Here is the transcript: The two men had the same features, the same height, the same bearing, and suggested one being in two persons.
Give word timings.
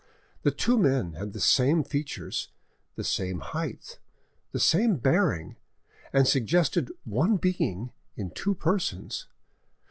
The 0.41 0.49
two 0.49 0.79
men 0.79 1.13
had 1.13 1.31
the 1.33 1.39
same 1.39 1.83
features, 1.83 2.47
the 2.95 3.03
same 3.03 3.39
height, 3.41 3.99
the 4.51 4.59
same 4.59 4.95
bearing, 4.97 5.57
and 6.11 6.27
suggested 6.27 6.91
one 7.03 7.37
being 7.37 7.91
in 8.15 8.31
two 8.31 8.55
persons. 8.55 9.27